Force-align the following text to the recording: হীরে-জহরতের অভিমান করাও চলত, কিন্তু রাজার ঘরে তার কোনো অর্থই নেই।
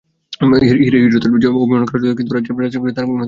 হীরে-জহরতের 0.79 1.31
অভিমান 1.55 1.83
করাও 1.85 2.01
চলত, 2.01 2.15
কিন্তু 2.17 2.31
রাজার 2.33 2.53
ঘরে 2.53 2.71
তার 2.71 2.79
কোনো 2.79 2.85
অর্থই 2.85 3.09
নেই। 3.09 3.19